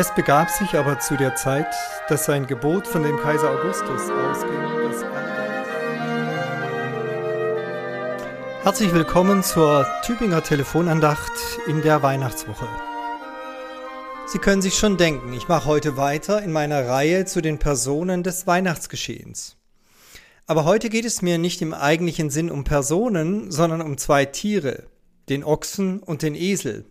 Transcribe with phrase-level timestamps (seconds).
[0.00, 1.74] Es begab sich aber zu der Zeit,
[2.08, 4.62] dass sein Gebot von dem Kaiser Augustus ausging,
[8.62, 11.32] Herzlich willkommen zur Tübinger Telefonandacht
[11.66, 12.68] in der Weihnachtswoche.
[14.26, 18.22] Sie können sich schon denken, ich mache heute weiter in meiner Reihe zu den Personen
[18.22, 19.56] des Weihnachtsgeschehens.
[20.46, 24.84] Aber heute geht es mir nicht im eigentlichen Sinn um Personen, sondern um zwei Tiere,
[25.28, 26.84] den Ochsen und den Esel.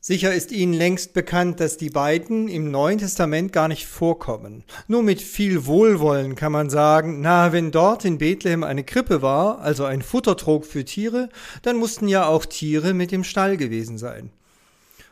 [0.00, 4.62] Sicher ist Ihnen längst bekannt, dass die beiden im Neuen Testament gar nicht vorkommen.
[4.86, 9.58] Nur mit viel Wohlwollen kann man sagen, na, wenn dort in Bethlehem eine Krippe war,
[9.58, 11.30] also ein Futtertrog für Tiere,
[11.62, 14.30] dann mussten ja auch Tiere mit im Stall gewesen sein.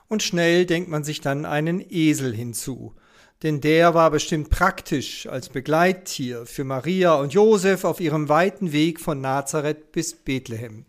[0.07, 2.95] Und schnell denkt man sich dann einen Esel hinzu,
[3.43, 9.01] denn der war bestimmt praktisch als Begleittier für Maria und Josef auf ihrem weiten Weg
[9.01, 10.85] von Nazareth bis Bethlehem.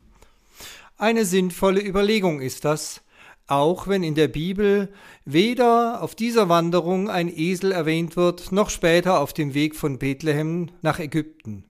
[0.99, 3.01] Eine sinnvolle Überlegung ist das,
[3.47, 4.89] auch wenn in der Bibel
[5.23, 10.69] weder auf dieser Wanderung ein Esel erwähnt wird, noch später auf dem Weg von Bethlehem
[10.81, 11.63] nach Ägypten.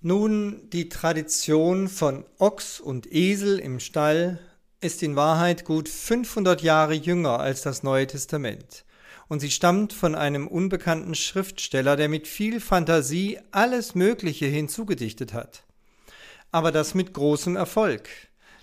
[0.00, 4.38] Nun, die Tradition von Ochs und Esel im Stall
[4.80, 8.84] ist in Wahrheit gut 500 Jahre jünger als das Neue Testament.
[9.26, 15.64] Und sie stammt von einem unbekannten Schriftsteller, der mit viel Fantasie alles Mögliche hinzugedichtet hat.
[16.52, 18.08] Aber das mit großem Erfolg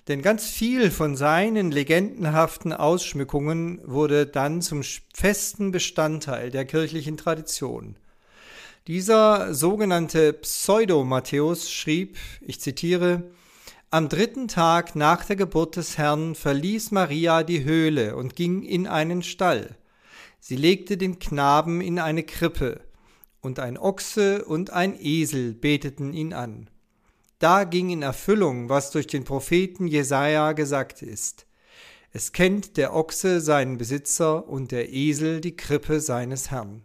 [0.08, 4.82] denn ganz viel von seinen legendenhaften Ausschmückungen wurde dann zum
[5.14, 7.96] festen Bestandteil der kirchlichen Tradition.
[8.88, 13.24] Dieser sogenannte Pseudo-Matthäus schrieb, ich zitiere,
[13.90, 18.88] am dritten Tag nach der Geburt des Herrn verließ Maria die Höhle und ging in
[18.88, 19.76] einen Stall.
[20.40, 22.82] Sie legte den Knaben in eine Krippe,
[23.42, 26.70] und ein Ochse und ein Esel beteten ihn an.
[27.46, 31.46] Da ging in Erfüllung, was durch den Propheten Jesaja gesagt ist.
[32.12, 36.82] Es kennt der Ochse seinen Besitzer und der Esel die Krippe seines Herrn.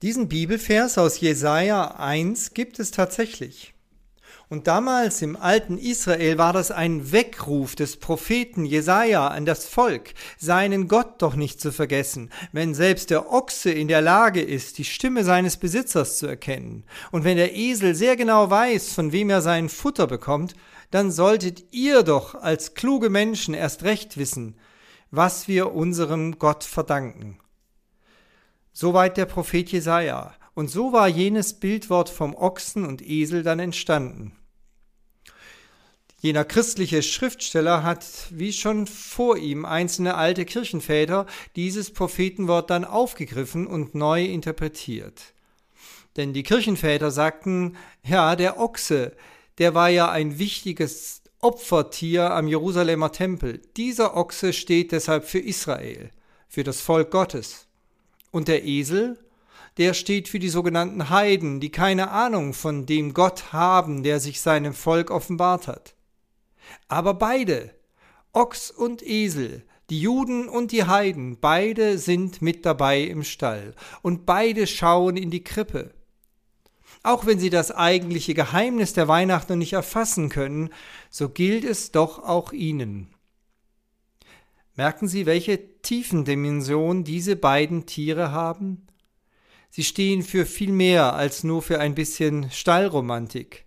[0.00, 3.74] Diesen Bibelvers aus Jesaja 1 gibt es tatsächlich.
[4.50, 10.14] Und damals im alten Israel war das ein Weckruf des Propheten Jesaja an das Volk,
[10.38, 14.86] seinen Gott doch nicht zu vergessen, wenn selbst der Ochse in der Lage ist, die
[14.86, 16.84] Stimme seines Besitzers zu erkennen.
[17.10, 20.54] Und wenn der Esel sehr genau weiß, von wem er sein Futter bekommt,
[20.90, 24.56] dann solltet ihr doch als kluge Menschen erst recht wissen,
[25.10, 27.38] was wir unserem Gott verdanken.
[28.72, 30.32] Soweit der Prophet Jesaja.
[30.58, 34.32] Und so war jenes Bildwort vom Ochsen und Esel dann entstanden.
[36.20, 43.68] Jener christliche Schriftsteller hat, wie schon vor ihm einzelne alte Kirchenväter, dieses Prophetenwort dann aufgegriffen
[43.68, 45.32] und neu interpretiert.
[46.16, 49.14] Denn die Kirchenväter sagten, ja, der Ochse,
[49.58, 53.62] der war ja ein wichtiges Opfertier am Jerusalemer Tempel.
[53.76, 56.10] Dieser Ochse steht deshalb für Israel,
[56.48, 57.68] für das Volk Gottes.
[58.32, 59.20] Und der Esel,
[59.78, 64.40] der steht für die sogenannten Heiden, die keine Ahnung von dem Gott haben, der sich
[64.40, 65.94] seinem Volk offenbart hat.
[66.88, 67.70] Aber beide,
[68.32, 74.26] Ochs und Esel, die Juden und die Heiden, beide sind mit dabei im Stall und
[74.26, 75.92] beide schauen in die Krippe.
[77.02, 80.70] Auch wenn sie das eigentliche Geheimnis der Weihnacht noch nicht erfassen können,
[81.08, 83.08] so gilt es doch auch ihnen.
[84.74, 88.86] Merken Sie, welche Tiefendimension diese beiden Tiere haben?
[89.70, 93.66] Sie stehen für viel mehr als nur für ein bisschen Stallromantik.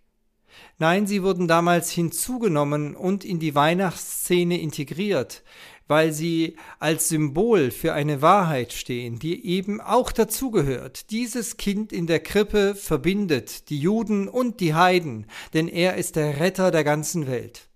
[0.79, 5.43] Nein, sie wurden damals hinzugenommen und in die Weihnachtsszene integriert,
[5.87, 11.11] weil sie als Symbol für eine Wahrheit stehen, die eben auch dazugehört.
[11.11, 16.39] Dieses Kind in der Krippe verbindet die Juden und die Heiden, denn er ist der
[16.39, 17.69] Retter der ganzen Welt.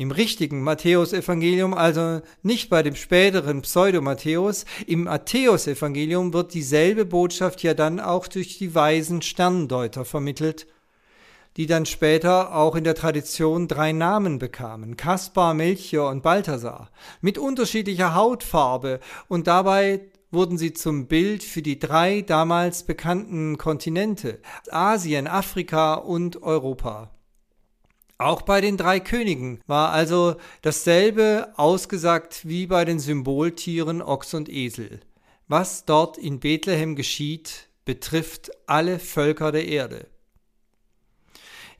[0.00, 7.74] Im richtigen Matthäusevangelium, also nicht bei dem späteren Pseudo-Matthäus, im Matthäusevangelium wird dieselbe Botschaft ja
[7.74, 10.66] dann auch durch die weisen Sterndeuter vermittelt
[11.56, 17.38] die dann später auch in der Tradition drei Namen bekamen, Kaspar, Melchior und Balthasar, mit
[17.38, 20.00] unterschiedlicher Hautfarbe und dabei
[20.30, 24.38] wurden sie zum Bild für die drei damals bekannten Kontinente
[24.70, 27.10] Asien, Afrika und Europa.
[28.20, 34.50] Auch bei den drei Königen war also dasselbe ausgesagt wie bei den Symboltieren Ochs und
[34.50, 35.00] Esel.
[35.48, 40.06] Was dort in Bethlehem geschieht, betrifft alle Völker der Erde.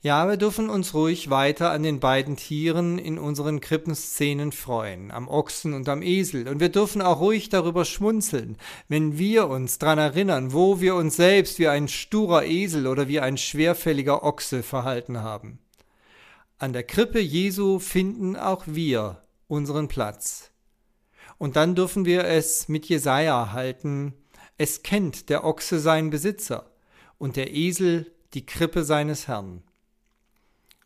[0.01, 5.27] Ja, wir dürfen uns ruhig weiter an den beiden Tieren in unseren Krippenszenen freuen, am
[5.27, 6.47] Ochsen und am Esel.
[6.47, 8.57] Und wir dürfen auch ruhig darüber schmunzeln,
[8.87, 13.19] wenn wir uns dran erinnern, wo wir uns selbst wie ein sturer Esel oder wie
[13.19, 15.59] ein schwerfälliger Ochse verhalten haben.
[16.61, 20.51] An der Krippe Jesu finden auch wir unseren Platz.
[21.39, 24.13] Und dann dürfen wir es mit Jesaja halten.
[24.59, 26.69] Es kennt der Ochse seinen Besitzer
[27.17, 29.63] und der Esel die Krippe seines Herrn.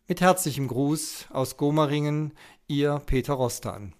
[0.08, 2.32] Mit herzlichem Gruß aus Gomaringen,
[2.68, 3.92] Ihr Peter Rostan.